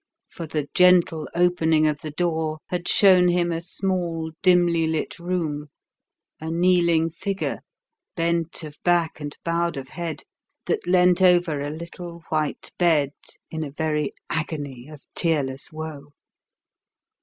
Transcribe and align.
For 0.31 0.47
the 0.47 0.67
gentle 0.73 1.29
opening 1.35 1.85
of 1.85 1.99
the 2.01 2.09
door 2.09 2.57
had 2.69 2.87
shown 2.87 3.27
him 3.27 3.51
a 3.51 3.61
small, 3.61 4.31
dimly 4.41 4.87
lit 4.87 5.19
room, 5.19 5.67
a 6.39 6.49
kneeling 6.49 7.11
figure, 7.11 7.59
bent 8.15 8.63
of 8.63 8.79
back 8.83 9.19
and 9.19 9.37
bowed 9.45 9.77
of 9.77 9.89
head, 9.89 10.23
that 10.65 10.87
leant 10.87 11.21
over 11.21 11.61
a 11.61 11.69
little 11.69 12.23
white 12.29 12.71
bed 12.79 13.11
in 13.51 13.63
a 13.63 13.69
very 13.69 14.15
agony 14.27 14.87
of 14.87 15.03
tearless 15.13 15.71
woe. 15.71 16.13